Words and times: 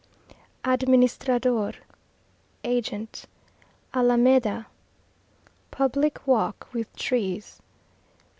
Administrador 0.65 1.73
Agent. 2.63 3.25
Alameda 3.93 4.65
Public 5.69 6.25
walk 6.25 6.67
with 6.73 6.91
trees. 6.95 7.61